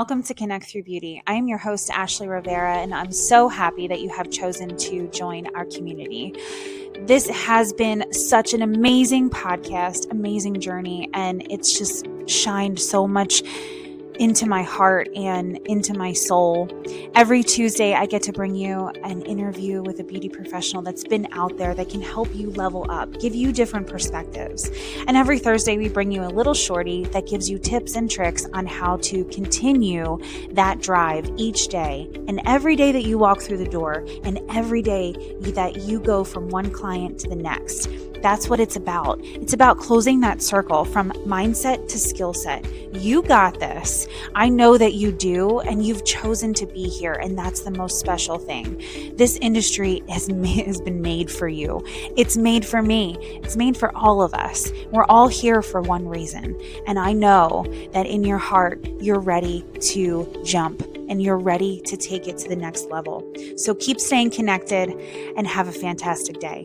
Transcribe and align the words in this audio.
Welcome 0.00 0.22
to 0.22 0.34
Connect 0.34 0.64
Through 0.64 0.84
Beauty. 0.84 1.22
I 1.26 1.34
am 1.34 1.46
your 1.46 1.58
host, 1.58 1.90
Ashley 1.90 2.26
Rivera, 2.26 2.78
and 2.78 2.94
I'm 2.94 3.12
so 3.12 3.48
happy 3.48 3.86
that 3.86 4.00
you 4.00 4.08
have 4.08 4.30
chosen 4.30 4.74
to 4.78 5.06
join 5.08 5.54
our 5.54 5.66
community. 5.66 6.34
This 7.00 7.28
has 7.28 7.74
been 7.74 8.10
such 8.10 8.54
an 8.54 8.62
amazing 8.62 9.28
podcast, 9.28 10.10
amazing 10.10 10.58
journey, 10.58 11.10
and 11.12 11.46
it's 11.52 11.78
just 11.78 12.06
shined 12.26 12.80
so 12.80 13.06
much 13.06 13.42
into 14.18 14.46
my 14.46 14.62
heart 14.62 15.08
and 15.14 15.56
into 15.66 15.94
my 15.94 16.12
soul. 16.12 16.68
Every 17.14 17.42
Tuesday, 17.42 17.94
I 17.94 18.06
get 18.06 18.22
to 18.24 18.32
bring 18.32 18.54
you 18.54 18.88
an 19.04 19.22
interview 19.22 19.82
with 19.82 20.00
a 20.00 20.04
beauty 20.04 20.28
professional 20.28 20.82
that's 20.82 21.04
been 21.04 21.28
out 21.32 21.56
there 21.56 21.74
that 21.74 21.88
can 21.88 22.02
help 22.02 22.34
you 22.34 22.50
level 22.50 22.86
up, 22.90 23.18
give 23.20 23.34
you 23.34 23.52
different 23.52 23.86
perspectives. 23.86 24.70
And 25.06 25.16
every 25.16 25.38
Thursday, 25.38 25.76
we 25.76 25.88
bring 25.88 26.12
you 26.12 26.24
a 26.24 26.28
little 26.28 26.54
shorty 26.54 27.04
that 27.06 27.26
gives 27.26 27.48
you 27.48 27.58
tips 27.58 27.96
and 27.96 28.10
tricks 28.10 28.46
on 28.52 28.66
how 28.66 28.96
to 28.98 29.24
continue 29.26 30.18
that 30.52 30.80
drive 30.80 31.30
each 31.36 31.68
day. 31.68 32.08
And 32.28 32.40
every 32.44 32.76
day 32.76 32.92
that 32.92 33.04
you 33.04 33.18
walk 33.18 33.40
through 33.40 33.58
the 33.58 33.68
door, 33.68 34.06
and 34.24 34.40
every 34.50 34.82
day 34.82 35.12
that 35.40 35.82
you 35.82 36.00
go 36.00 36.24
from 36.24 36.48
one 36.48 36.70
client 36.70 37.18
to 37.20 37.28
the 37.28 37.36
next. 37.36 37.88
That's 38.22 38.48
what 38.48 38.60
it's 38.60 38.76
about. 38.76 39.18
It's 39.22 39.52
about 39.52 39.78
closing 39.78 40.20
that 40.20 40.42
circle 40.42 40.84
from 40.84 41.10
mindset 41.26 41.88
to 41.88 41.98
skill 41.98 42.34
set. 42.34 42.64
You 42.94 43.22
got 43.22 43.60
this. 43.60 44.06
I 44.34 44.48
know 44.48 44.76
that 44.76 44.94
you 44.94 45.12
do, 45.12 45.60
and 45.60 45.84
you've 45.84 46.04
chosen 46.04 46.52
to 46.54 46.66
be 46.66 46.88
here, 46.88 47.14
and 47.14 47.38
that's 47.38 47.60
the 47.60 47.70
most 47.70 47.98
special 47.98 48.38
thing. 48.38 48.82
This 49.16 49.36
industry 49.38 50.02
has, 50.08 50.26
has 50.66 50.80
been 50.80 51.00
made 51.00 51.30
for 51.30 51.48
you. 51.48 51.82
It's 52.16 52.36
made 52.36 52.64
for 52.64 52.82
me. 52.82 53.16
It's 53.42 53.56
made 53.56 53.76
for 53.76 53.94
all 53.96 54.22
of 54.22 54.34
us. 54.34 54.70
We're 54.90 55.04
all 55.04 55.28
here 55.28 55.62
for 55.62 55.80
one 55.80 56.06
reason. 56.06 56.60
And 56.86 56.98
I 56.98 57.12
know 57.12 57.64
that 57.92 58.06
in 58.06 58.24
your 58.24 58.38
heart, 58.38 58.86
you're 59.00 59.20
ready 59.20 59.64
to 59.80 60.42
jump 60.44 60.82
and 61.08 61.22
you're 61.22 61.38
ready 61.38 61.80
to 61.82 61.96
take 61.96 62.28
it 62.28 62.38
to 62.38 62.48
the 62.48 62.56
next 62.56 62.90
level. 62.90 63.32
So 63.56 63.74
keep 63.74 63.98
staying 63.98 64.30
connected 64.30 64.90
and 65.36 65.46
have 65.46 65.68
a 65.68 65.72
fantastic 65.72 66.38
day. 66.38 66.64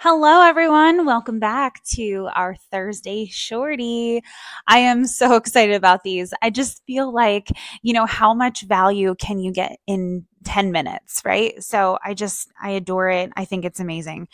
Hello, 0.00 0.42
everyone. 0.42 1.06
Welcome 1.06 1.40
back 1.40 1.82
to 1.94 2.28
our 2.36 2.54
Thursday 2.70 3.26
shorty. 3.26 4.22
I 4.68 4.78
am 4.78 5.06
so 5.06 5.34
excited 5.36 5.74
about 5.74 6.04
these. 6.04 6.32
I 6.40 6.50
just 6.50 6.84
feel 6.86 7.12
like, 7.12 7.48
you 7.82 7.92
know, 7.92 8.06
how 8.06 8.32
much 8.32 8.62
value 8.62 9.16
can 9.16 9.40
you 9.40 9.50
get 9.52 9.78
in 9.88 10.24
10 10.44 10.70
minutes, 10.70 11.22
right? 11.24 11.60
So 11.62 11.98
I 12.04 12.14
just, 12.14 12.48
I 12.62 12.70
adore 12.70 13.10
it. 13.10 13.32
I 13.36 13.44
think 13.44 13.64
it's 13.64 13.80
amazing. 13.80 14.28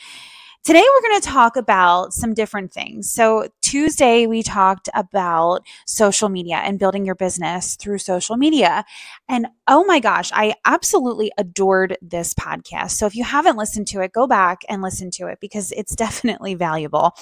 Today, 0.65 0.83
we're 0.83 1.09
going 1.11 1.21
to 1.21 1.29
talk 1.29 1.59
about 1.59 2.15
some 2.15 2.33
different 2.33 2.73
things. 2.73 3.11
So, 3.11 3.49
Tuesday, 3.61 4.27
we 4.27 4.43
talked 4.43 4.89
about 4.95 5.61
social 5.87 6.31
media 6.31 6.57
and 6.57 6.79
building 6.79 7.05
your 7.05 7.17
business 7.17 7.77
through 7.77 7.99
social 7.99 8.39
media. 8.39 8.87
And 9.29 9.49
oh 9.69 9.85
my 9.85 10.01
gosh, 10.01 10.31
I 10.33 10.55
absolutely 10.65 11.31
adored 11.37 11.99
this 12.01 12.33
podcast. 12.33 12.93
So, 12.93 13.05
if 13.05 13.15
you 13.15 13.25
haven't 13.25 13.59
listened 13.59 13.89
to 13.89 14.01
it, 14.01 14.15
go 14.15 14.27
back 14.27 14.63
and 14.71 14.81
listen 14.81 15.11
to 15.17 15.27
it 15.27 15.37
because 15.39 15.71
it's 15.73 15.95
definitely 16.05 16.55
valuable. 16.55 17.13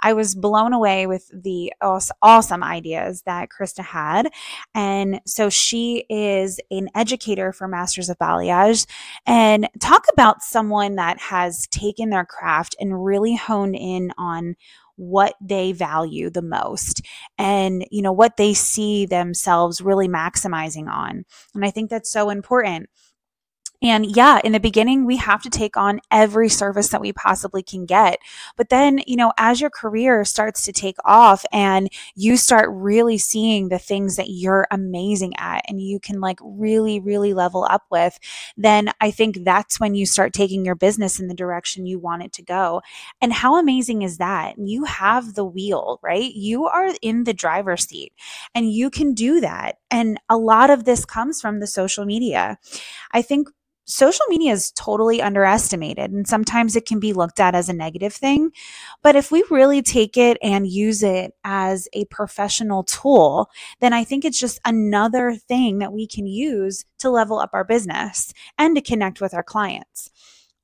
I 0.00 0.14
was 0.14 0.34
blown 0.34 0.72
away 0.72 1.06
with 1.06 1.30
the 1.34 1.74
awesome 2.22 2.64
ideas 2.64 3.24
that 3.26 3.50
Krista 3.50 3.84
had. 3.84 4.30
And 4.74 5.20
so, 5.26 5.50
she 5.50 6.06
is 6.08 6.58
an 6.70 6.88
educator 6.94 7.52
for 7.52 7.68
Masters 7.68 8.08
of 8.08 8.16
Balayage. 8.16 8.86
And 9.26 9.68
talk 9.80 10.06
about 10.10 10.42
someone 10.42 10.94
that 10.94 11.20
has 11.20 11.66
taken 11.66 12.08
their 12.08 12.24
craft 12.24 12.74
and 12.86 13.04
really 13.04 13.34
hone 13.34 13.74
in 13.74 14.12
on 14.18 14.56
what 14.96 15.34
they 15.42 15.72
value 15.72 16.30
the 16.30 16.42
most 16.42 17.02
and 17.38 17.84
you 17.90 18.00
know 18.00 18.12
what 18.12 18.38
they 18.38 18.54
see 18.54 19.04
themselves 19.04 19.82
really 19.82 20.08
maximizing 20.08 20.88
on. 20.88 21.24
And 21.54 21.64
i 21.64 21.70
think 21.70 21.90
that's 21.90 22.10
so 22.10 22.30
important 22.30 22.88
and 23.82 24.16
yeah, 24.16 24.40
in 24.42 24.52
the 24.52 24.60
beginning, 24.60 25.04
we 25.04 25.16
have 25.16 25.42
to 25.42 25.50
take 25.50 25.76
on 25.76 26.00
every 26.10 26.48
service 26.48 26.88
that 26.88 27.00
we 27.00 27.12
possibly 27.12 27.62
can 27.62 27.86
get. 27.86 28.18
But 28.56 28.68
then, 28.68 29.00
you 29.06 29.16
know, 29.16 29.32
as 29.38 29.60
your 29.60 29.70
career 29.70 30.24
starts 30.24 30.62
to 30.62 30.72
take 30.72 30.96
off 31.04 31.44
and 31.52 31.90
you 32.14 32.36
start 32.36 32.68
really 32.72 33.18
seeing 33.18 33.68
the 33.68 33.78
things 33.78 34.16
that 34.16 34.28
you're 34.28 34.66
amazing 34.70 35.34
at 35.36 35.64
and 35.68 35.80
you 35.80 36.00
can 36.00 36.20
like 36.20 36.38
really, 36.42 37.00
really 37.00 37.34
level 37.34 37.66
up 37.68 37.84
with, 37.90 38.18
then 38.56 38.90
I 39.00 39.10
think 39.10 39.44
that's 39.44 39.78
when 39.78 39.94
you 39.94 40.06
start 40.06 40.32
taking 40.32 40.64
your 40.64 40.74
business 40.74 41.20
in 41.20 41.28
the 41.28 41.34
direction 41.34 41.86
you 41.86 41.98
want 41.98 42.22
it 42.22 42.32
to 42.34 42.42
go. 42.42 42.82
And 43.20 43.32
how 43.32 43.56
amazing 43.56 44.02
is 44.02 44.18
that? 44.18 44.54
You 44.58 44.84
have 44.84 45.34
the 45.34 45.44
wheel, 45.44 46.00
right? 46.02 46.32
You 46.32 46.66
are 46.66 46.90
in 47.02 47.24
the 47.24 47.34
driver's 47.34 47.86
seat 47.86 48.12
and 48.54 48.70
you 48.70 48.90
can 48.90 49.14
do 49.14 49.40
that. 49.40 49.76
And 49.90 50.18
a 50.28 50.36
lot 50.36 50.70
of 50.70 50.84
this 50.84 51.04
comes 51.04 51.40
from 51.40 51.60
the 51.60 51.66
social 51.66 52.04
media. 52.04 52.58
I 53.12 53.22
think 53.22 53.48
social 53.86 54.26
media 54.28 54.52
is 54.52 54.72
totally 54.72 55.22
underestimated 55.22 56.10
and 56.10 56.26
sometimes 56.26 56.76
it 56.76 56.86
can 56.86 57.00
be 57.00 57.12
looked 57.12 57.40
at 57.40 57.54
as 57.54 57.68
a 57.68 57.72
negative 57.72 58.12
thing. 58.12 58.50
But 59.02 59.16
if 59.16 59.30
we 59.30 59.44
really 59.50 59.80
take 59.80 60.16
it 60.16 60.36
and 60.42 60.66
use 60.66 61.02
it 61.02 61.32
as 61.44 61.88
a 61.92 62.04
professional 62.06 62.82
tool, 62.84 63.48
then 63.80 63.92
I 63.92 64.04
think 64.04 64.24
it's 64.24 64.40
just 64.40 64.60
another 64.64 65.34
thing 65.34 65.78
that 65.78 65.92
we 65.92 66.06
can 66.06 66.26
use 66.26 66.84
to 66.98 67.10
level 67.10 67.38
up 67.38 67.50
our 67.52 67.64
business 67.64 68.32
and 68.58 68.74
to 68.74 68.82
connect 68.82 69.20
with 69.20 69.32
our 69.34 69.44
clients. 69.44 70.10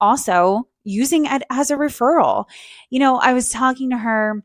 Also, 0.00 0.68
using 0.84 1.26
it 1.26 1.42
as 1.48 1.70
a 1.70 1.76
referral. 1.76 2.46
You 2.90 2.98
know, 2.98 3.18
I 3.18 3.32
was 3.32 3.50
talking 3.50 3.90
to 3.90 3.98
her 3.98 4.42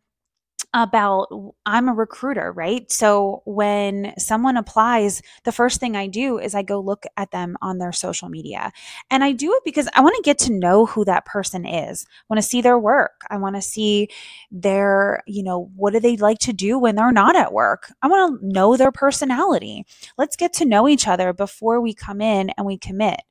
about 0.73 1.28
I'm 1.66 1.88
a 1.88 1.94
recruiter, 1.94 2.51
right? 2.51 2.91
So 2.91 3.41
when 3.45 4.13
someone 4.18 4.57
applies, 4.57 5.22
the 5.44 5.51
first 5.51 5.79
thing 5.79 5.95
I 5.95 6.07
do 6.07 6.38
is 6.40 6.53
I 6.53 6.62
go 6.62 6.79
look 6.79 7.06
at 7.16 7.31
them 7.31 7.57
on 7.62 7.78
their 7.78 7.91
social 7.91 8.29
media. 8.29 8.72
And 9.09 9.23
I 9.23 9.31
do 9.31 9.53
it 9.53 9.63
because 9.63 9.88
I 9.94 10.01
want 10.01 10.16
to 10.17 10.22
get 10.23 10.38
to 10.40 10.53
know 10.53 10.85
who 10.85 11.06
that 11.06 11.25
person 11.25 11.66
is. 11.66 12.06
I 12.07 12.23
want 12.29 12.41
to 12.41 12.47
see 12.47 12.62
their 12.62 12.78
work. 12.78 13.22
I 13.29 13.38
want 13.38 13.56
to 13.56 13.62
see 13.62 14.09
their, 14.51 15.23
you 15.25 15.44
know, 15.44 15.72
what 15.75 15.94
do 15.94 16.00
they 16.00 16.17
like 16.17 16.40
to 16.40 16.53
do 16.53 16.78
when 16.78 16.96
they're 16.96 17.12
not 17.12 17.35
at 17.35 17.53
work? 17.53 17.91
I 18.01 18.07
want 18.07 18.40
to 18.40 18.47
know 18.47 18.75
their 18.75 18.91
personality. 18.91 19.85
Let's 20.17 20.35
get 20.35 20.53
to 20.53 20.66
know 20.66 20.88
each 20.88 21.07
other 21.07 21.34
before 21.34 21.81
we 21.81 21.94
come 21.94 22.22
in 22.22 22.51
and 22.51 22.66
we 22.66 22.78
commit. 22.78 23.22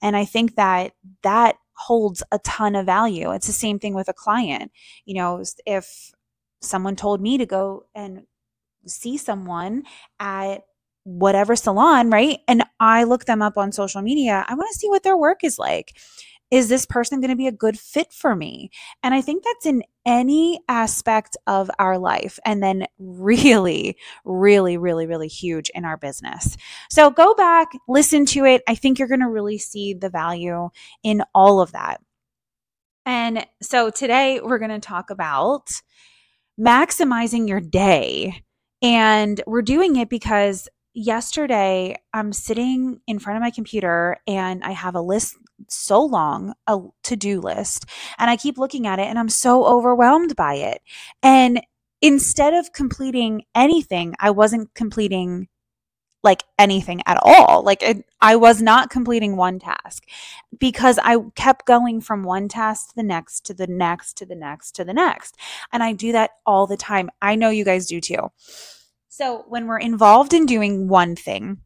And 0.00 0.16
I 0.16 0.24
think 0.24 0.56
that 0.56 0.92
that 1.22 1.56
holds 1.74 2.24
a 2.32 2.38
ton 2.40 2.74
of 2.74 2.86
value. 2.86 3.30
It's 3.30 3.46
the 3.46 3.52
same 3.52 3.78
thing 3.78 3.94
with 3.94 4.08
a 4.08 4.12
client. 4.12 4.72
You 5.04 5.14
know, 5.14 5.44
if 5.64 6.12
someone 6.60 6.96
told 6.96 7.20
me 7.20 7.38
to 7.38 7.46
go 7.46 7.86
and 7.94 8.22
see 8.86 9.16
someone 9.16 9.84
at 10.18 10.62
whatever 11.04 11.56
salon, 11.56 12.10
right? 12.10 12.40
And 12.46 12.64
I 12.80 13.04
look 13.04 13.24
them 13.24 13.42
up 13.42 13.56
on 13.56 13.72
social 13.72 14.02
media. 14.02 14.44
I 14.46 14.54
want 14.54 14.68
to 14.72 14.78
see 14.78 14.88
what 14.88 15.02
their 15.02 15.16
work 15.16 15.42
is 15.42 15.58
like. 15.58 15.96
Is 16.50 16.68
this 16.68 16.86
person 16.86 17.20
going 17.20 17.30
to 17.30 17.36
be 17.36 17.46
a 17.46 17.52
good 17.52 17.78
fit 17.78 18.12
for 18.12 18.34
me? 18.34 18.70
And 19.02 19.12
I 19.12 19.20
think 19.20 19.44
that's 19.44 19.66
in 19.66 19.82
any 20.06 20.60
aspect 20.68 21.36
of 21.46 21.70
our 21.78 21.98
life. 21.98 22.38
And 22.44 22.62
then 22.62 22.86
really, 22.98 23.98
really, 24.24 24.78
really, 24.78 25.06
really 25.06 25.28
huge 25.28 25.70
in 25.74 25.84
our 25.84 25.98
business. 25.98 26.56
So 26.88 27.10
go 27.10 27.34
back, 27.34 27.68
listen 27.86 28.24
to 28.26 28.46
it. 28.46 28.62
I 28.66 28.74
think 28.74 28.98
you're 28.98 29.08
going 29.08 29.20
to 29.20 29.28
really 29.28 29.58
see 29.58 29.92
the 29.92 30.08
value 30.08 30.70
in 31.02 31.22
all 31.34 31.60
of 31.60 31.72
that. 31.72 32.00
And 33.04 33.46
so 33.62 33.90
today 33.90 34.40
we're 34.42 34.58
going 34.58 34.70
to 34.70 34.80
talk 34.80 35.10
about 35.10 35.68
maximizing 36.58 37.48
your 37.48 37.60
day. 37.60 38.42
And 38.82 39.40
we're 39.46 39.62
doing 39.62 39.96
it 39.96 40.08
because 40.08 40.68
yesterday 40.94 41.96
I'm 42.12 42.32
sitting 42.32 43.00
in 43.06 43.18
front 43.18 43.36
of 43.36 43.42
my 43.42 43.50
computer 43.50 44.18
and 44.26 44.62
I 44.64 44.72
have 44.72 44.94
a 44.94 45.00
list 45.00 45.36
so 45.68 46.04
long, 46.04 46.54
a 46.66 46.78
to 47.04 47.16
do 47.16 47.40
list, 47.40 47.86
and 48.18 48.30
I 48.30 48.36
keep 48.36 48.58
looking 48.58 48.86
at 48.86 48.98
it 48.98 49.06
and 49.06 49.18
I'm 49.18 49.28
so 49.28 49.64
overwhelmed 49.66 50.36
by 50.36 50.54
it. 50.54 50.80
And 51.22 51.60
instead 52.00 52.54
of 52.54 52.72
completing 52.72 53.42
anything, 53.54 54.14
I 54.20 54.30
wasn't 54.30 54.72
completing 54.74 55.48
like 56.28 56.44
anything 56.58 57.00
at 57.06 57.18
all. 57.22 57.62
Like 57.62 57.82
it, 57.82 58.04
I 58.20 58.36
was 58.36 58.60
not 58.60 58.90
completing 58.90 59.34
one 59.34 59.58
task 59.58 60.04
because 60.58 60.98
I 61.02 61.16
kept 61.34 61.64
going 61.64 62.02
from 62.02 62.22
one 62.22 62.48
task 62.48 62.90
to 62.90 62.96
the 62.96 63.02
next, 63.02 63.46
to 63.46 63.54
the 63.54 63.66
next, 63.66 64.18
to 64.18 64.26
the 64.26 64.34
next, 64.34 64.72
to 64.72 64.84
the 64.84 64.92
next. 64.92 65.38
And 65.72 65.82
I 65.82 65.94
do 65.94 66.12
that 66.12 66.32
all 66.44 66.66
the 66.66 66.76
time. 66.76 67.08
I 67.22 67.34
know 67.34 67.48
you 67.48 67.64
guys 67.64 67.86
do 67.86 67.98
too. 67.98 68.30
So 69.08 69.46
when 69.48 69.66
we're 69.66 69.78
involved 69.78 70.34
in 70.34 70.44
doing 70.44 70.86
one 70.86 71.16
thing, 71.16 71.62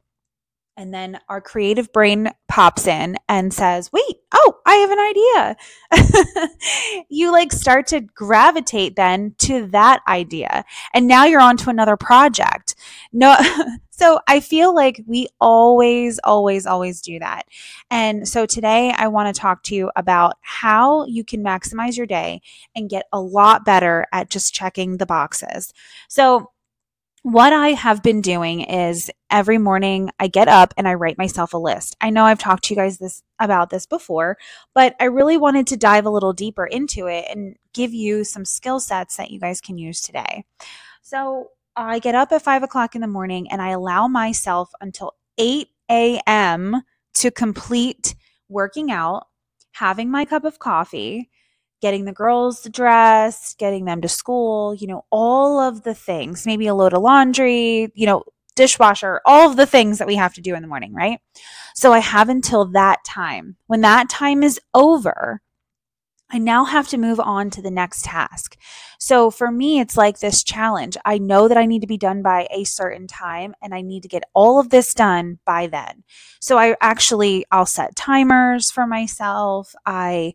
and 0.77 0.95
then 0.95 1.19
our 1.29 1.41
creative 1.41 1.93
brain 1.93 2.31
pops 2.49 2.87
in 2.87 3.17
and 3.29 3.53
says, 3.53 3.91
Wait, 3.93 4.17
oh, 4.33 4.59
I 4.65 4.75
have 4.77 4.91
an 4.91 6.07
idea. 6.39 7.05
you 7.11 7.33
like 7.33 7.53
start 7.53 7.89
to 7.89 8.01
gravitate 8.01 8.97
then 8.97 9.35
to 9.39 9.67
that 9.69 10.01
idea. 10.09 10.65
And 10.95 11.07
now 11.07 11.25
you're 11.25 11.41
on 11.41 11.57
to 11.59 11.71
another 11.71 11.97
project. 11.97 12.75
No, 13.13 13.37
so 14.03 14.19
I 14.27 14.41
feel 14.41 14.75
like 14.75 15.01
we 15.07 15.29
always, 15.41 16.19
always, 16.25 16.67
always 16.67 17.01
do 17.01 17.21
that. 17.21 17.47
And 17.89 18.27
so 18.27 18.47
today 18.47 18.93
I 18.97 19.07
want 19.07 19.33
to 19.33 19.41
talk 19.41 19.63
to 19.65 19.77
you 19.77 19.93
about 19.95 20.39
how 20.41 21.07
you 21.07 21.23
can 21.23 21.45
maximize 21.45 21.97
your 21.97 22.09
day 22.09 22.43
and 22.75 22.91
get 22.91 23.07
a 23.13 23.21
lot 23.21 23.65
better 23.65 24.07
at 24.13 24.29
just 24.29 24.53
checking 24.53 24.97
the 24.97 25.07
boxes. 25.07 25.73
So 26.09 26.51
what 27.23 27.53
I 27.53 27.75
have 27.75 28.03
been 28.03 28.21
doing 28.21 28.63
is 28.63 29.09
every 29.31 29.59
morning 29.59 30.11
I 30.19 30.27
get 30.27 30.49
up 30.49 30.75
and 30.77 30.89
I 30.89 30.95
write 30.95 31.17
myself 31.17 31.55
a 31.55 31.59
list. 31.59 31.95
I 32.01 32.11
know 32.11 32.25
I've 32.25 32.41
talked 32.41 32.65
to 32.65 32.75
you 32.75 32.81
guys 32.81 32.99
this 32.99 33.23
about 33.39 33.71
this 33.71 33.87
before, 33.87 34.37
but 34.75 34.97
I 34.99 35.05
really 35.05 35.37
wanted 35.37 35.69
to 35.69 35.77
dive 35.77 36.07
a 36.07 36.11
little 36.11 36.33
deeper 36.33 36.67
into 36.67 37.07
it 37.07 37.27
and 37.31 37.55
give 37.73 37.95
you 37.95 38.25
some 38.25 38.45
skill 38.45 38.81
sets 38.81 39.17
that 39.19 39.31
you 39.31 39.39
guys 39.39 39.61
can 39.61 39.79
use 39.79 40.01
today. 40.01 40.45
So 41.03 41.51
I 41.77 41.99
get 41.99 42.15
up 42.15 42.33
at 42.33 42.43
five 42.43 42.63
o'clock 42.63 42.95
in 42.95 43.01
the 43.01 43.07
morning 43.07 43.51
and 43.51 43.63
I 43.63 43.71
allow 43.71 44.09
myself 44.09 44.71
until 44.81 45.15
8 45.39 45.69
a.m. 45.91 46.83
to 47.15 47.31
complete 47.31 48.15
working 48.49 48.91
out, 48.91 49.27
having 49.73 50.11
my 50.11 50.25
cup 50.25 50.45
of 50.45 50.59
coffee, 50.59 51.31
getting 51.81 52.05
the 52.05 52.13
girls 52.13 52.69
dressed, 52.71 53.59
getting 53.59 53.87
them 53.87 54.01
to 54.03 54.09
school, 54.09 54.75
you 54.75 54.87
know, 54.87 55.05
all 55.11 55.59
of 55.59 55.83
the 55.83 55.95
things, 55.95 56.47
maybe 56.47 56.67
a 56.67 56.75
load 56.75 56.93
of 56.93 57.03
laundry, 57.03 57.91
you 57.95 58.07
know, 58.07 58.23
dishwasher, 58.55 59.21
all 59.25 59.51
of 59.51 59.57
the 59.57 59.67
things 59.67 59.99
that 59.99 60.07
we 60.07 60.15
have 60.15 60.35
to 60.35 60.43
do 60.43 60.55
in 60.55 60.63
the 60.63 60.69
morning, 60.69 60.93
right? 60.93 61.19
So 61.75 61.93
I 61.93 62.01
have 62.01 62.29
until 62.29 62.67
that 62.67 63.03
time. 63.05 63.57
When 63.67 63.81
that 63.81 64.11
time 64.11 64.43
is 64.43 64.61
over, 64.75 65.41
I 66.33 66.39
now 66.39 66.65
have 66.65 66.89
to 66.89 66.97
move 66.97 67.21
on 67.21 67.51
to 67.51 67.63
the 67.63 67.71
next 67.71 68.05
task. 68.05 68.57
So 68.99 69.31
for 69.31 69.51
me, 69.51 69.81
it's 69.81 69.99
like 69.99 70.21
this 70.21 70.43
challenge. 70.43 70.97
I 71.05 71.19
know 71.19 71.47
that 71.47 71.59
I 71.59 71.67
need 71.67 71.81
to 71.83 71.87
be 71.87 71.99
done 71.99 72.23
by 72.23 72.49
a 72.51 72.65
certain 72.65 73.07
time 73.07 73.55
and 73.61 73.75
I 73.75 73.83
need 73.83 74.03
to 74.05 74.09
get 74.09 74.25
all 74.33 74.59
of 74.59 74.71
this 74.71 74.95
done 74.95 75.41
by 75.45 75.67
then. 75.67 76.05
So 76.41 76.57
I 76.57 76.75
actually 76.81 77.45
I'll 77.53 77.67
set 77.67 77.95
timers 77.97 78.71
for 78.71 78.87
myself. 78.87 79.75
I 79.85 80.35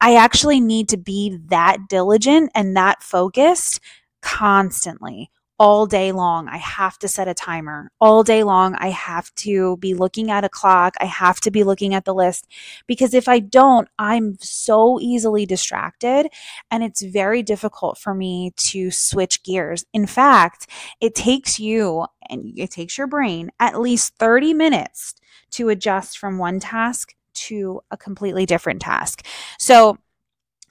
I 0.00 0.16
actually 0.16 0.60
need 0.60 0.88
to 0.88 0.96
be 0.96 1.38
that 1.46 1.88
diligent 1.88 2.50
and 2.54 2.76
that 2.76 3.02
focused 3.02 3.80
constantly 4.22 5.30
all 5.58 5.86
day 5.86 6.12
long. 6.12 6.48
I 6.48 6.58
have 6.58 6.98
to 6.98 7.08
set 7.08 7.28
a 7.28 7.34
timer. 7.34 7.90
All 8.00 8.22
day 8.22 8.42
long, 8.42 8.74
I 8.74 8.90
have 8.90 9.34
to 9.36 9.76
be 9.78 9.94
looking 9.94 10.30
at 10.30 10.44
a 10.44 10.48
clock. 10.48 10.94
I 11.00 11.06
have 11.06 11.40
to 11.40 11.50
be 11.50 11.64
looking 11.64 11.94
at 11.94 12.04
the 12.04 12.14
list 12.14 12.46
because 12.86 13.14
if 13.14 13.28
I 13.28 13.38
don't, 13.38 13.88
I'm 13.98 14.36
so 14.40 15.00
easily 15.00 15.46
distracted 15.46 16.28
and 16.70 16.84
it's 16.84 17.02
very 17.02 17.42
difficult 17.42 17.98
for 17.98 18.14
me 18.14 18.52
to 18.56 18.90
switch 18.90 19.42
gears. 19.42 19.84
In 19.92 20.06
fact, 20.06 20.68
it 21.00 21.14
takes 21.14 21.58
you 21.58 22.06
and 22.28 22.52
it 22.58 22.70
takes 22.70 22.98
your 22.98 23.06
brain 23.06 23.50
at 23.58 23.80
least 23.80 24.14
30 24.18 24.52
minutes 24.54 25.14
to 25.52 25.68
adjust 25.70 26.18
from 26.18 26.38
one 26.38 26.60
task 26.60 27.14
to 27.34 27.80
a 27.90 27.96
completely 27.96 28.46
different 28.46 28.80
task. 28.80 29.24
So, 29.58 29.98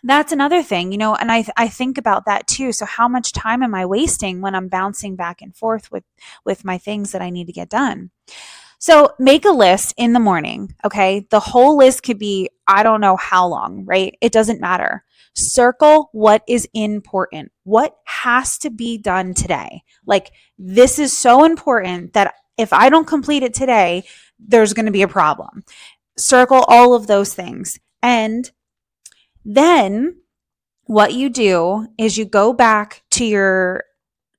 that's 0.07 0.31
another 0.31 0.61
thing, 0.61 0.91
you 0.91 0.97
know, 0.97 1.15
and 1.15 1.31
I 1.31 1.45
I 1.57 1.67
think 1.67 1.97
about 1.97 2.25
that 2.25 2.47
too. 2.47 2.71
So 2.71 2.85
how 2.85 3.07
much 3.07 3.31
time 3.31 3.63
am 3.63 3.75
I 3.75 3.85
wasting 3.85 4.41
when 4.41 4.55
I'm 4.55 4.67
bouncing 4.67 5.15
back 5.15 5.41
and 5.41 5.55
forth 5.55 5.91
with 5.91 6.03
with 6.45 6.63
my 6.63 6.77
things 6.77 7.11
that 7.11 7.21
I 7.21 7.29
need 7.29 7.47
to 7.47 7.53
get 7.53 7.69
done? 7.69 8.11
So 8.77 9.13
make 9.17 9.45
a 9.45 9.51
list 9.51 9.93
in 9.97 10.13
the 10.13 10.19
morning, 10.19 10.75
okay? 10.83 11.25
The 11.31 11.39
whole 11.39 11.77
list 11.77 12.03
could 12.03 12.19
be 12.19 12.49
I 12.67 12.83
don't 12.83 13.01
know 13.01 13.15
how 13.15 13.47
long, 13.47 13.85
right? 13.85 14.15
It 14.21 14.31
doesn't 14.31 14.61
matter. 14.61 15.03
Circle 15.33 16.09
what 16.11 16.43
is 16.47 16.67
important. 16.73 17.51
What 17.63 17.97
has 18.05 18.57
to 18.59 18.69
be 18.69 18.97
done 18.97 19.33
today? 19.33 19.81
Like 20.05 20.31
this 20.59 20.99
is 20.99 21.17
so 21.17 21.45
important 21.45 22.13
that 22.13 22.35
if 22.57 22.73
I 22.73 22.89
don't 22.89 23.07
complete 23.07 23.43
it 23.43 23.53
today, 23.53 24.03
there's 24.39 24.73
going 24.73 24.85
to 24.85 24.91
be 24.91 25.01
a 25.01 25.07
problem. 25.07 25.63
Circle 26.17 26.63
all 26.67 26.93
of 26.93 27.07
those 27.07 27.33
things. 27.33 27.79
And 28.01 28.49
then 29.45 30.17
what 30.85 31.13
you 31.13 31.29
do 31.29 31.87
is 31.97 32.17
you 32.17 32.25
go 32.25 32.53
back 32.53 33.03
to 33.11 33.25
your 33.25 33.83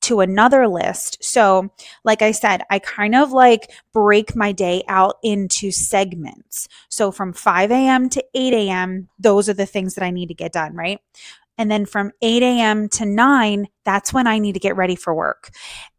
to 0.02 0.20
another 0.20 0.68
list. 0.68 1.18
So, 1.24 1.70
like 2.04 2.22
I 2.22 2.30
said, 2.30 2.62
I 2.70 2.78
kind 2.78 3.16
of 3.16 3.32
like 3.32 3.72
break 3.92 4.36
my 4.36 4.52
day 4.52 4.84
out 4.86 5.16
into 5.24 5.72
segments. 5.72 6.68
So, 6.88 7.10
from 7.10 7.32
5 7.32 7.72
a.m. 7.72 8.08
to 8.10 8.24
8 8.32 8.52
a.m., 8.54 9.08
those 9.18 9.48
are 9.48 9.54
the 9.54 9.66
things 9.66 9.94
that 9.94 10.04
I 10.04 10.10
need 10.10 10.28
to 10.28 10.34
get 10.34 10.52
done, 10.52 10.76
right? 10.76 11.00
And 11.58 11.70
then 11.70 11.86
from 11.86 12.12
8 12.20 12.42
a.m. 12.42 12.88
to 12.90 13.06
9, 13.06 13.68
that's 13.84 14.12
when 14.12 14.26
I 14.26 14.38
need 14.38 14.52
to 14.52 14.60
get 14.60 14.76
ready 14.76 14.96
for 14.96 15.14
work. 15.14 15.50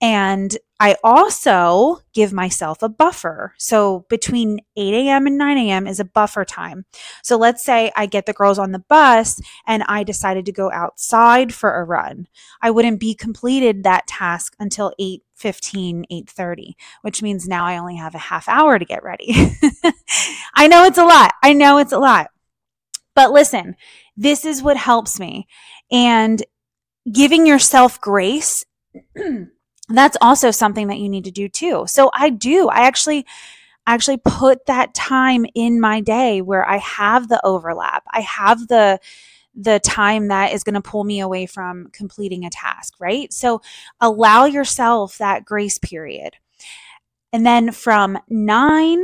And 0.01 0.55
I 0.79 0.95
also 1.03 2.01
give 2.13 2.31
myself 2.31 2.83
a 2.83 2.89
buffer. 2.89 3.53
So 3.57 4.05
between 4.09 4.59
8 4.75 4.93
a.m. 4.93 5.25
and 5.25 5.37
9 5.37 5.57
a.m. 5.57 5.87
is 5.87 5.99
a 5.99 6.05
buffer 6.05 6.45
time. 6.45 6.85
So 7.23 7.37
let's 7.37 7.63
say 7.63 7.91
I 7.95 8.05
get 8.05 8.25
the 8.27 8.33
girls 8.33 8.59
on 8.59 8.71
the 8.71 8.83
bus 8.87 9.41
and 9.65 9.83
I 9.87 10.03
decided 10.03 10.45
to 10.45 10.51
go 10.51 10.71
outside 10.71 11.53
for 11.53 11.73
a 11.73 11.83
run. 11.83 12.27
I 12.61 12.69
wouldn't 12.69 12.99
be 12.99 13.15
completed 13.15 13.83
that 13.83 14.07
task 14.07 14.55
until 14.59 14.93
8 14.99 15.23
15 15.35 16.05
8.30 16.11 16.73
which 17.03 17.21
means 17.21 17.47
now 17.47 17.63
i 17.63 17.77
only 17.77 17.95
have 17.95 18.15
a 18.15 18.17
half 18.17 18.49
hour 18.49 18.79
to 18.79 18.85
get 18.85 19.03
ready 19.03 19.31
i 20.55 20.67
know 20.67 20.83
it's 20.83 20.97
a 20.97 21.05
lot 21.05 21.35
i 21.43 21.53
know 21.53 21.77
it's 21.77 21.91
a 21.91 21.99
lot 21.99 22.31
but 23.13 23.31
listen 23.31 23.75
this 24.17 24.43
is 24.43 24.61
what 24.61 24.75
helps 24.75 25.19
me. 25.19 25.47
And 25.91 26.43
giving 27.11 27.45
yourself 27.45 28.01
grace, 28.01 28.65
that's 29.89 30.17
also 30.19 30.51
something 30.51 30.87
that 30.87 30.97
you 30.97 31.07
need 31.07 31.23
to 31.25 31.31
do 31.31 31.47
too. 31.47 31.85
So 31.87 32.09
I 32.13 32.29
do. 32.29 32.67
I 32.67 32.87
actually 32.87 33.25
actually 33.85 34.17
put 34.17 34.65
that 34.65 34.93
time 34.93 35.45
in 35.55 35.79
my 35.79 36.01
day 36.01 36.41
where 36.41 36.67
I 36.67 36.77
have 36.77 37.29
the 37.29 37.43
overlap. 37.45 38.03
I 38.11 38.21
have 38.21 38.67
the 38.67 38.99
the 39.59 39.79
time 39.79 40.27
that 40.27 40.53
is 40.53 40.63
going 40.63 40.75
to 40.75 40.81
pull 40.81 41.03
me 41.03 41.19
away 41.19 41.47
from 41.47 41.89
completing 41.91 42.45
a 42.45 42.49
task, 42.49 42.93
right? 42.99 43.33
So 43.33 43.61
allow 43.99 44.45
yourself 44.45 45.17
that 45.17 45.45
grace 45.45 45.79
period. 45.79 46.35
And 47.33 47.43
then 47.43 47.71
from 47.71 48.19
9 48.29 49.03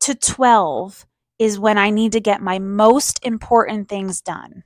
to 0.00 0.14
12, 0.14 1.06
is 1.38 1.58
when 1.58 1.78
I 1.78 1.90
need 1.90 2.12
to 2.12 2.20
get 2.20 2.40
my 2.40 2.58
most 2.58 3.24
important 3.24 3.88
things 3.88 4.20
done. 4.20 4.62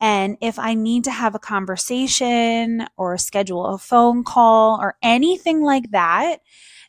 And 0.00 0.38
if 0.40 0.58
I 0.58 0.74
need 0.74 1.04
to 1.04 1.10
have 1.10 1.34
a 1.34 1.38
conversation 1.40 2.86
or 2.96 3.18
schedule 3.18 3.66
a 3.66 3.78
phone 3.78 4.24
call 4.24 4.80
or 4.80 4.96
anything 5.02 5.62
like 5.62 5.90
that, 5.90 6.38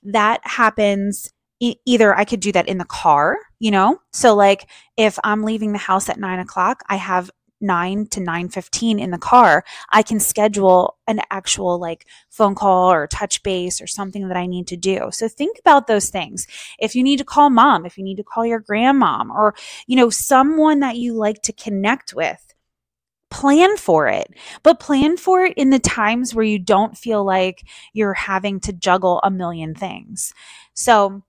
that 0.04 0.40
happens 0.44 1.32
either 1.86 2.18
I 2.18 2.26
could 2.26 2.40
do 2.40 2.52
that 2.54 2.68
in 2.68 2.80
the 2.80 2.86
car, 2.86 3.38
you 3.60 3.70
know? 3.70 4.00
So 4.14 4.34
like 4.34 4.68
if 4.98 5.20
I'm 5.24 5.44
leaving 5.44 5.74
the 5.74 5.78
house 5.78 6.10
at 6.10 6.20
nine 6.20 6.40
o'clock, 6.40 6.82
I 6.90 6.96
have 6.96 7.30
9 7.62 8.08
to 8.08 8.20
9:15 8.20 9.00
in 9.00 9.12
the 9.12 9.18
car, 9.18 9.64
I 9.90 10.04
can 10.04 10.20
schedule 10.20 10.98
an 11.08 11.22
actual 11.30 11.80
like 11.80 12.06
phone 12.30 12.56
call 12.56 12.92
or 12.92 13.08
touch 13.08 13.44
base 13.44 13.82
or 13.82 13.88
something 13.88 14.28
that 14.28 14.38
I 14.38 14.46
need 14.46 14.68
to 14.68 14.78
do. 14.78 15.10
So 15.12 15.28
think 15.28 15.60
about 15.60 15.88
those 15.88 16.10
things. 16.10 16.48
If 16.80 16.96
you 16.96 17.04
need 17.04 17.18
to 17.18 17.26
call 17.26 17.50
mom, 17.50 17.86
if 17.86 17.98
you 17.98 18.04
need 18.04 18.18
to 18.18 18.24
call 18.24 18.46
your 18.46 18.62
grandmom 18.62 19.30
or 19.30 19.56
you 19.88 19.96
know 19.96 20.10
someone 20.10 20.80
that 20.80 20.98
you 20.98 21.14
like 21.14 21.42
to 21.44 21.54
connect 21.54 22.14
with, 22.14 22.54
plan 23.30 23.78
for 23.78 24.08
it, 24.08 24.34
but 24.64 24.80
plan 24.80 25.18
for 25.18 25.46
it 25.46 25.54
in 25.58 25.70
the 25.70 25.80
times 25.80 26.36
where 26.36 26.46
you 26.46 26.60
don't 26.60 26.98
feel 26.98 27.24
like 27.24 27.64
you're 27.94 28.14
having 28.14 28.60
to 28.60 28.74
juggle 28.74 29.20
a 29.24 29.32
million 29.32 29.74
things. 29.74 30.34
So 30.74 31.24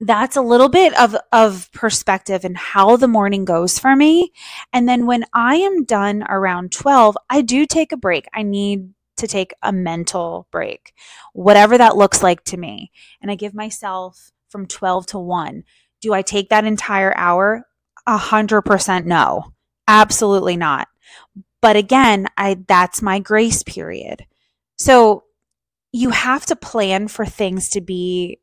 that's 0.00 0.36
a 0.36 0.42
little 0.42 0.68
bit 0.68 0.98
of 0.98 1.16
of 1.32 1.70
perspective 1.72 2.44
and 2.44 2.56
how 2.56 2.96
the 2.96 3.08
morning 3.08 3.44
goes 3.44 3.78
for 3.78 3.96
me. 3.96 4.32
And 4.72 4.88
then 4.88 5.06
when 5.06 5.24
i 5.32 5.56
am 5.56 5.84
done 5.84 6.24
around 6.28 6.72
12 6.72 7.16
i 7.30 7.40
do 7.42 7.66
take 7.66 7.92
a 7.92 7.96
break. 7.96 8.26
I 8.34 8.42
need 8.42 8.90
to 9.16 9.26
take 9.26 9.54
a 9.62 9.72
mental 9.72 10.46
break 10.50 10.92
whatever 11.32 11.78
that 11.78 11.96
looks 11.96 12.22
like 12.22 12.44
to 12.44 12.56
me. 12.56 12.90
And 13.22 13.30
i 13.30 13.34
give 13.34 13.54
myself 13.54 14.32
from 14.48 14.66
12 14.66 15.06
to 15.08 15.18
1 15.18 15.64
do 16.02 16.12
i 16.12 16.22
take 16.22 16.50
that 16.50 16.64
entire 16.64 17.16
hour? 17.16 17.66
100% 18.06 19.04
no. 19.06 19.52
Absolutely 19.88 20.56
not. 20.56 20.88
But 21.62 21.76
again 21.76 22.26
i 22.36 22.58
that's 22.68 23.00
my 23.00 23.18
grace 23.18 23.62
period. 23.62 24.26
So 24.78 25.24
you 25.92 26.10
have 26.10 26.44
to 26.46 26.56
plan 26.56 27.08
for 27.08 27.24
things 27.24 27.70
to 27.70 27.80
be 27.80 28.40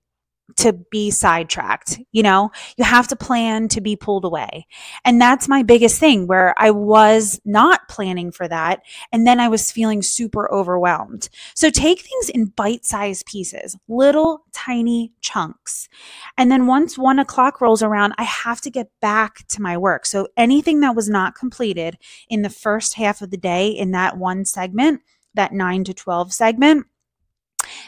to 0.57 0.73
be 0.73 1.11
sidetracked. 1.11 1.99
You 2.11 2.23
know, 2.23 2.51
you 2.77 2.83
have 2.83 3.07
to 3.09 3.15
plan 3.15 3.67
to 3.69 3.81
be 3.81 3.95
pulled 3.95 4.25
away. 4.25 4.67
And 5.05 5.19
that's 5.19 5.47
my 5.47 5.63
biggest 5.63 5.99
thing 5.99 6.27
where 6.27 6.53
I 6.57 6.71
was 6.71 7.39
not 7.45 7.87
planning 7.87 8.31
for 8.31 8.47
that. 8.47 8.81
And 9.11 9.25
then 9.25 9.39
I 9.39 9.47
was 9.47 9.71
feeling 9.71 10.01
super 10.01 10.51
overwhelmed. 10.51 11.29
So 11.55 11.69
take 11.69 12.01
things 12.01 12.29
in 12.29 12.45
bite 12.45 12.85
sized 12.85 13.25
pieces, 13.25 13.77
little 13.87 14.45
tiny 14.51 15.13
chunks. 15.21 15.89
And 16.37 16.51
then 16.51 16.67
once 16.67 16.97
one 16.97 17.19
o'clock 17.19 17.61
rolls 17.61 17.83
around, 17.83 18.13
I 18.17 18.23
have 18.23 18.61
to 18.61 18.69
get 18.69 18.89
back 19.01 19.47
to 19.49 19.61
my 19.61 19.77
work. 19.77 20.05
So 20.05 20.27
anything 20.37 20.79
that 20.81 20.95
was 20.95 21.09
not 21.09 21.35
completed 21.35 21.97
in 22.29 22.41
the 22.41 22.49
first 22.49 22.95
half 22.95 23.21
of 23.21 23.31
the 23.31 23.37
day 23.37 23.69
in 23.69 23.91
that 23.91 24.17
one 24.17 24.45
segment, 24.45 25.01
that 25.33 25.51
nine 25.51 25.83
to 25.85 25.93
12 25.93 26.33
segment, 26.33 26.85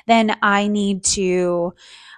then 0.07 0.35
I 0.41 0.67
need 0.67 1.03
to 1.05 1.73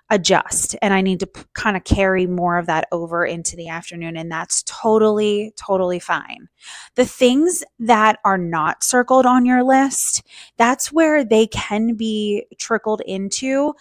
adjust 0.09 0.75
and 0.81 0.93
I 0.93 1.01
need 1.01 1.19
to 1.19 1.27
p- 1.27 1.41
kind 1.53 1.75
of 1.75 1.83
carry 1.83 2.27
more 2.27 2.57
of 2.57 2.65
that 2.67 2.87
over 2.91 3.25
into 3.25 3.55
the 3.55 3.67
afternoon. 3.67 4.15
And 4.15 4.31
that's 4.31 4.63
totally, 4.63 5.53
totally 5.57 5.99
fine. 5.99 6.47
The 6.95 7.05
things 7.05 7.63
that 7.79 8.19
are 8.23 8.37
not 8.37 8.83
circled 8.83 9.25
on 9.25 9.45
your 9.45 9.63
list, 9.63 10.23
that's 10.57 10.91
where 10.91 11.23
they 11.25 11.47
can 11.47 11.95
be 11.95 12.45
trickled 12.57 13.01
into 13.05 13.73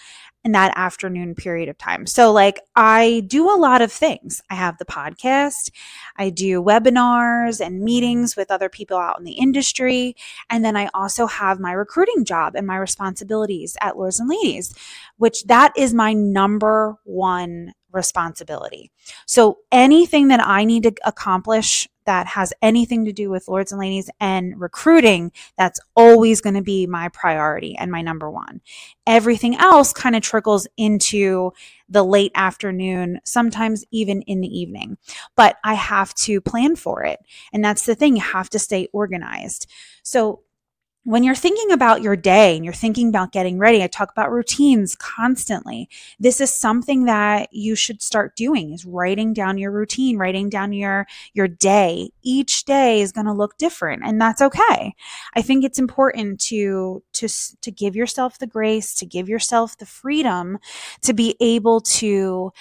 in 0.46 0.52
that 0.52 0.72
afternoon 0.76 1.34
period 1.34 1.68
of 1.68 1.76
time. 1.76 2.06
So, 2.06 2.30
like, 2.30 2.60
I 2.76 3.24
do 3.26 3.50
a 3.50 3.58
lot 3.58 3.82
of 3.82 3.90
things. 3.90 4.40
I 4.48 4.54
have 4.54 4.78
the 4.78 4.84
podcast, 4.84 5.72
I 6.16 6.30
do 6.30 6.62
webinars 6.62 7.60
and 7.60 7.80
meetings 7.80 8.36
with 8.36 8.52
other 8.52 8.68
people 8.68 8.96
out 8.96 9.18
in 9.18 9.24
the 9.24 9.32
industry. 9.32 10.14
And 10.48 10.64
then 10.64 10.76
I 10.76 10.88
also 10.94 11.26
have 11.26 11.58
my 11.58 11.72
recruiting 11.72 12.24
job 12.24 12.54
and 12.54 12.64
my 12.64 12.76
responsibilities 12.76 13.76
at 13.80 13.98
Lords 13.98 14.20
and 14.20 14.28
Ladies, 14.28 14.72
which 15.16 15.42
that 15.46 15.72
is 15.76 15.92
my 15.92 16.14
number 16.16 16.96
one 17.04 17.72
responsibility. 17.92 18.90
So, 19.26 19.58
anything 19.72 20.28
that 20.28 20.40
I 20.44 20.64
need 20.64 20.84
to 20.84 20.94
accomplish 21.04 21.88
that 22.04 22.26
has 22.28 22.52
anything 22.62 23.04
to 23.04 23.12
do 23.12 23.28
with 23.28 23.48
lords 23.48 23.72
and 23.72 23.80
ladies 23.80 24.08
and 24.20 24.58
recruiting, 24.60 25.32
that's 25.58 25.80
always 25.96 26.40
going 26.40 26.54
to 26.54 26.62
be 26.62 26.86
my 26.86 27.08
priority 27.08 27.76
and 27.76 27.90
my 27.90 28.00
number 28.00 28.30
one. 28.30 28.60
Everything 29.06 29.56
else 29.56 29.92
kind 29.92 30.14
of 30.14 30.22
trickles 30.22 30.68
into 30.76 31.52
the 31.88 32.04
late 32.04 32.32
afternoon, 32.36 33.20
sometimes 33.24 33.84
even 33.90 34.22
in 34.22 34.40
the 34.40 34.58
evening. 34.58 34.98
But 35.36 35.56
I 35.64 35.74
have 35.74 36.14
to 36.14 36.40
plan 36.40 36.76
for 36.76 37.02
it. 37.02 37.18
And 37.52 37.64
that's 37.64 37.84
the 37.86 37.96
thing, 37.96 38.16
you 38.16 38.22
have 38.22 38.50
to 38.50 38.58
stay 38.58 38.88
organized. 38.92 39.66
So 40.04 40.42
when 41.06 41.22
you're 41.22 41.36
thinking 41.36 41.70
about 41.70 42.02
your 42.02 42.16
day 42.16 42.56
and 42.56 42.64
you're 42.64 42.74
thinking 42.74 43.08
about 43.08 43.30
getting 43.30 43.60
ready, 43.60 43.80
I 43.80 43.86
talk 43.86 44.10
about 44.10 44.32
routines 44.32 44.96
constantly. 44.96 45.88
This 46.18 46.40
is 46.40 46.52
something 46.52 47.04
that 47.04 47.48
you 47.52 47.76
should 47.76 48.02
start 48.02 48.34
doing 48.34 48.72
is 48.72 48.84
writing 48.84 49.32
down 49.32 49.56
your 49.56 49.70
routine, 49.70 50.18
writing 50.18 50.50
down 50.50 50.72
your 50.72 51.06
your 51.32 51.46
day. 51.46 52.10
Each 52.24 52.64
day 52.64 53.00
is 53.02 53.12
going 53.12 53.26
to 53.26 53.32
look 53.32 53.56
different 53.56 54.02
and 54.04 54.20
that's 54.20 54.42
okay. 54.42 54.96
I 55.34 55.42
think 55.42 55.64
it's 55.64 55.78
important 55.78 56.40
to 56.40 57.04
to 57.12 57.28
to 57.60 57.70
give 57.70 57.94
yourself 57.94 58.40
the 58.40 58.48
grace, 58.48 58.92
to 58.96 59.06
give 59.06 59.28
yourself 59.28 59.78
the 59.78 59.86
freedom 59.86 60.58
to 61.02 61.12
be 61.12 61.36
able 61.38 61.82
to 61.82 62.52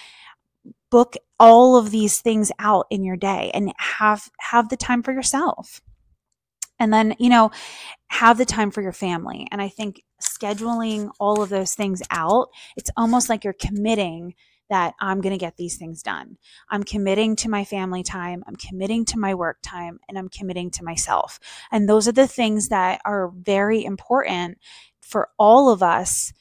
book 0.92 1.16
all 1.40 1.78
of 1.78 1.90
these 1.90 2.22
things 2.22 2.52
out 2.60 2.86
in 2.92 3.04
your 3.04 3.18
day 3.18 3.50
and 3.56 3.74
have 3.80 4.30
have 4.40 4.70
the 4.70 4.78
time 4.78 5.02
for 5.02 5.14
yourself. 5.14 5.82
And 6.80 6.94
then, 6.94 7.16
you 7.20 7.30
know, 7.30 7.52
have 8.08 8.38
the 8.38 8.46
time 8.46 8.72
for 8.72 8.82
your 8.82 8.92
family. 8.92 9.48
And 9.52 9.62
I 9.62 9.70
think 9.70 10.04
scheduling 10.22 11.12
all 11.20 11.42
of 11.42 11.50
those 11.50 11.74
things 11.74 12.02
out, 12.10 12.50
it's 12.76 12.92
almost 12.98 13.30
like 13.30 13.44
you're 13.44 13.54
committing 13.54 14.36
that 14.70 14.96
I'm 15.00 15.22
going 15.22 15.34
to 15.34 15.38
get 15.38 15.58
these 15.58 15.78
things 15.78 16.02
done. 16.02 16.38
I'm 16.70 16.84
committing 16.84 17.36
to 17.38 17.50
my 17.50 17.64
family 17.64 18.04
time, 18.04 18.44
I'm 18.48 18.56
committing 18.56 19.06
to 19.06 19.20
my 19.20 19.36
work 19.36 19.58
time, 19.62 20.00
and 20.10 20.18
I'm 20.18 20.30
committing 20.30 20.72
to 20.72 20.84
myself. 20.84 21.40
And 21.72 21.88
those 21.88 22.08
are 22.08 22.14
the 22.14 22.28
things 22.28 22.70
that 22.70 23.00
are 23.06 23.32
very 23.36 23.86
important 23.86 24.58
for 25.02 25.30
all 25.38 25.70
of 25.70 25.84
us 25.84 26.34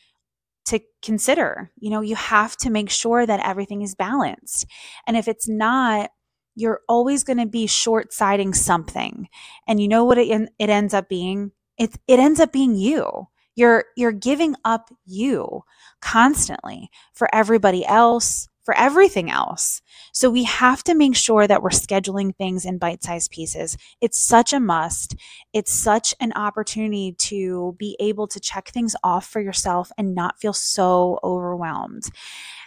to 0.66 0.80
consider. 1.02 1.70
You 1.78 1.90
know, 1.90 2.00
you 2.00 2.16
have 2.16 2.56
to 2.58 2.70
make 2.70 2.88
sure 2.88 3.26
that 3.26 3.46
everything 3.46 3.82
is 3.82 3.94
balanced. 3.94 4.66
And 5.06 5.16
if 5.16 5.28
it's 5.28 5.48
not, 5.48 6.10
you're 6.54 6.80
always 6.88 7.24
going 7.24 7.38
to 7.38 7.46
be 7.46 7.66
short-sighting 7.66 8.54
something. 8.54 9.28
And 9.66 9.80
you 9.80 9.88
know 9.88 10.04
what 10.04 10.18
it, 10.18 10.50
it 10.58 10.70
ends 10.70 10.94
up 10.94 11.08
being? 11.08 11.52
It, 11.78 11.96
it 12.06 12.18
ends 12.18 12.40
up 12.40 12.52
being 12.52 12.74
you. 12.74 13.28
You're, 13.56 13.84
you're 13.96 14.12
giving 14.12 14.56
up 14.64 14.90
you 15.06 15.62
constantly 16.00 16.90
for 17.12 17.32
everybody 17.32 17.86
else, 17.86 18.48
for 18.64 18.76
everything 18.76 19.30
else. 19.30 19.82
So 20.12 20.30
we 20.30 20.44
have 20.44 20.82
to 20.84 20.94
make 20.94 21.14
sure 21.14 21.46
that 21.46 21.62
we're 21.62 21.68
scheduling 21.68 22.34
things 22.34 22.64
in 22.64 22.78
bite 22.78 23.04
sized 23.04 23.30
pieces. 23.30 23.76
It's 24.00 24.18
such 24.18 24.52
a 24.52 24.58
must. 24.58 25.14
It's 25.52 25.72
such 25.72 26.14
an 26.18 26.32
opportunity 26.32 27.12
to 27.18 27.76
be 27.78 27.96
able 28.00 28.26
to 28.28 28.40
check 28.40 28.68
things 28.68 28.96
off 29.04 29.26
for 29.26 29.40
yourself 29.40 29.92
and 29.98 30.14
not 30.14 30.40
feel 30.40 30.54
so 30.54 31.20
overwhelmed. 31.22 32.04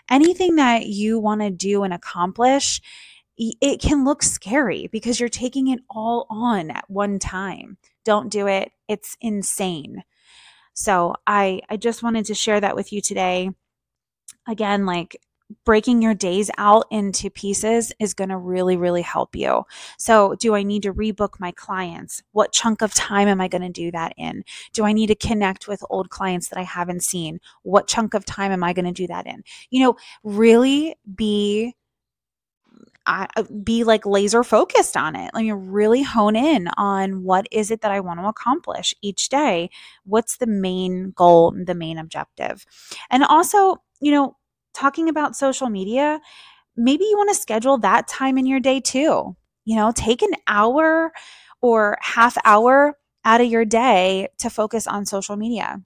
Anything 0.09 0.55
that 0.55 0.85
you 0.85 1.19
want 1.19 1.41
to 1.41 1.49
do 1.49 1.83
and 1.83 1.93
accomplish, 1.93 2.79
it 3.37 3.81
can 3.81 4.03
look 4.03 4.23
scary 4.23 4.87
because 4.91 5.19
you're 5.19 5.29
taking 5.29 5.67
it 5.67 5.79
all 5.89 6.25
on 6.29 6.71
at 6.71 6.89
one 6.89 7.19
time. 7.19 7.77
Don't 8.03 8.29
do 8.29 8.47
it. 8.47 8.71
It's 8.87 9.15
insane. 9.21 10.03
So 10.73 11.15
I 11.25 11.61
I 11.69 11.77
just 11.77 12.03
wanted 12.03 12.25
to 12.25 12.35
share 12.35 12.59
that 12.61 12.75
with 12.75 12.91
you 12.93 13.01
today. 13.01 13.51
Again, 14.47 14.85
like 14.85 15.17
breaking 15.65 16.01
your 16.01 16.13
days 16.13 16.51
out 16.57 16.85
into 16.91 17.29
pieces 17.29 17.93
is 17.99 18.13
going 18.13 18.29
to 18.29 18.37
really 18.37 18.75
really 18.77 19.01
help 19.01 19.35
you. 19.35 19.63
So, 19.97 20.35
do 20.35 20.55
I 20.55 20.63
need 20.63 20.83
to 20.83 20.93
rebook 20.93 21.39
my 21.39 21.51
clients? 21.51 22.23
What 22.31 22.51
chunk 22.51 22.81
of 22.81 22.93
time 22.93 23.27
am 23.27 23.41
I 23.41 23.47
going 23.47 23.61
to 23.61 23.69
do 23.69 23.91
that 23.91 24.13
in? 24.17 24.43
Do 24.73 24.83
I 24.85 24.93
need 24.93 25.07
to 25.07 25.15
connect 25.15 25.67
with 25.67 25.83
old 25.89 26.09
clients 26.09 26.49
that 26.49 26.59
I 26.59 26.63
haven't 26.63 27.03
seen? 27.03 27.39
What 27.63 27.87
chunk 27.87 28.13
of 28.13 28.25
time 28.25 28.51
am 28.51 28.63
I 28.63 28.73
going 28.73 28.85
to 28.85 28.91
do 28.91 29.07
that 29.07 29.25
in? 29.25 29.43
You 29.69 29.83
know, 29.83 29.95
really 30.23 30.95
be 31.15 31.75
I, 33.07 33.27
uh, 33.37 33.43
be 33.63 33.85
like 33.85 34.05
laser 34.05 34.43
focused 34.43 34.97
on 34.97 35.15
it. 35.15 35.31
Let 35.33 35.43
me 35.43 35.51
really 35.53 36.03
hone 36.03 36.35
in 36.35 36.67
on 36.77 37.23
what 37.23 37.47
is 37.51 37.71
it 37.71 37.81
that 37.81 37.91
I 37.91 38.01
want 38.01 38.19
to 38.19 38.27
accomplish 38.27 38.93
each 39.01 39.29
day. 39.29 39.69
What's 40.03 40.37
the 40.37 40.45
main 40.45 41.11
goal, 41.11 41.55
the 41.55 41.73
main 41.73 41.97
objective? 41.97 42.65
And 43.09 43.23
also, 43.23 43.77
you 44.01 44.11
know, 44.11 44.35
talking 44.73 45.07
about 45.07 45.37
social 45.37 45.69
media, 45.69 46.19
maybe 46.75 47.05
you 47.05 47.17
want 47.17 47.29
to 47.29 47.35
schedule 47.35 47.77
that 47.79 48.07
time 48.07 48.37
in 48.37 48.45
your 48.45 48.59
day 48.59 48.81
too. 48.81 49.35
You 49.63 49.75
know, 49.77 49.91
take 49.95 50.21
an 50.21 50.33
hour 50.47 51.11
or 51.61 51.97
half 52.01 52.37
hour 52.43 52.97
out 53.23 53.41
of 53.41 53.47
your 53.47 53.65
day 53.65 54.27
to 54.39 54.49
focus 54.49 54.85
on 54.85 55.05
social 55.05 55.37
media. 55.37 55.81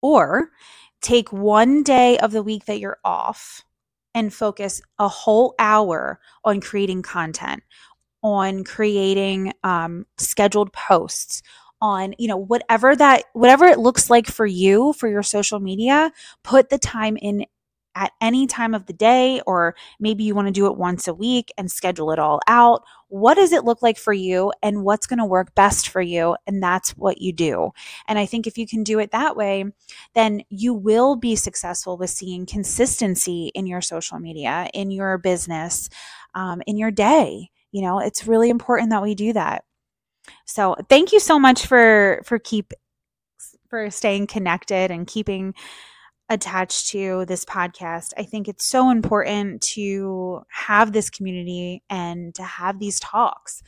Or 0.00 0.48
take 1.02 1.32
one 1.32 1.82
day 1.82 2.18
of 2.18 2.32
the 2.32 2.42
week 2.42 2.64
that 2.64 2.78
you're 2.78 2.98
off 3.04 3.64
and 4.14 4.32
focus 4.32 4.80
a 4.98 5.08
whole 5.08 5.54
hour 5.58 6.20
on 6.44 6.60
creating 6.60 7.02
content, 7.02 7.62
on 8.22 8.64
creating 8.64 9.52
um, 9.62 10.06
scheduled 10.18 10.72
posts, 10.72 11.42
on 11.80 12.14
you 12.18 12.28
know 12.28 12.36
whatever 12.36 12.96
that 12.96 13.24
whatever 13.34 13.66
it 13.66 13.78
looks 13.78 14.08
like 14.08 14.26
for 14.26 14.46
you 14.46 14.94
for 14.94 15.08
your 15.08 15.22
social 15.22 15.60
media 15.60 16.10
put 16.42 16.70
the 16.70 16.78
time 16.78 17.16
in 17.20 17.44
at 17.94 18.12
any 18.20 18.46
time 18.46 18.74
of 18.74 18.86
the 18.86 18.92
day, 18.92 19.40
or 19.46 19.74
maybe 20.00 20.24
you 20.24 20.34
want 20.34 20.48
to 20.48 20.52
do 20.52 20.66
it 20.66 20.76
once 20.76 21.08
a 21.08 21.14
week 21.14 21.52
and 21.56 21.70
schedule 21.70 22.10
it 22.10 22.18
all 22.18 22.40
out. 22.46 22.82
What 23.08 23.34
does 23.34 23.52
it 23.52 23.64
look 23.64 23.82
like 23.82 23.98
for 23.98 24.12
you, 24.12 24.52
and 24.62 24.84
what's 24.84 25.06
going 25.06 25.18
to 25.18 25.24
work 25.24 25.54
best 25.54 25.88
for 25.88 26.00
you? 26.00 26.36
And 26.46 26.62
that's 26.62 26.90
what 26.96 27.20
you 27.20 27.32
do. 27.32 27.70
And 28.08 28.18
I 28.18 28.26
think 28.26 28.46
if 28.46 28.58
you 28.58 28.66
can 28.66 28.82
do 28.82 28.98
it 28.98 29.12
that 29.12 29.36
way, 29.36 29.64
then 30.14 30.42
you 30.50 30.74
will 30.74 31.16
be 31.16 31.36
successful 31.36 31.96
with 31.96 32.10
seeing 32.10 32.46
consistency 32.46 33.50
in 33.54 33.66
your 33.66 33.80
social 33.80 34.18
media, 34.18 34.68
in 34.74 34.90
your 34.90 35.18
business, 35.18 35.88
um, 36.34 36.62
in 36.66 36.76
your 36.76 36.90
day. 36.90 37.50
You 37.72 37.82
know, 37.82 37.98
it's 38.00 38.26
really 38.26 38.50
important 38.50 38.90
that 38.90 39.02
we 39.02 39.14
do 39.14 39.32
that. 39.32 39.64
So, 40.46 40.76
thank 40.88 41.12
you 41.12 41.20
so 41.20 41.38
much 41.38 41.66
for 41.66 42.22
for 42.24 42.38
keep 42.38 42.72
for 43.68 43.90
staying 43.90 44.26
connected 44.26 44.90
and 44.90 45.06
keeping 45.06 45.54
attached 46.28 46.88
to 46.90 47.24
this 47.26 47.44
podcast. 47.44 48.12
I 48.16 48.22
think 48.22 48.48
it's 48.48 48.66
so 48.66 48.90
important 48.90 49.62
to 49.62 50.42
have 50.50 50.92
this 50.92 51.10
community 51.10 51.82
and 51.90 52.34
to 52.34 52.42
have 52.42 52.78
these 52.78 53.00
talks. 53.00 53.62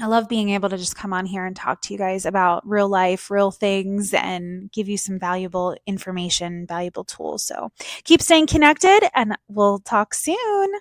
I 0.00 0.06
love 0.06 0.28
being 0.28 0.50
able 0.50 0.68
to 0.68 0.76
just 0.76 0.96
come 0.96 1.12
on 1.12 1.24
here 1.24 1.46
and 1.46 1.54
talk 1.54 1.80
to 1.82 1.92
you 1.92 1.98
guys 1.98 2.26
about 2.26 2.68
real 2.68 2.88
life, 2.88 3.30
real 3.30 3.52
things, 3.52 4.12
and 4.12 4.70
give 4.72 4.88
you 4.88 4.96
some 4.96 5.20
valuable 5.20 5.76
information, 5.86 6.66
valuable 6.66 7.04
tools. 7.04 7.44
So 7.44 7.70
keep 8.02 8.20
staying 8.20 8.48
connected, 8.48 9.08
and 9.14 9.36
we'll 9.46 9.78
talk 9.78 10.12
soon. 10.14 10.72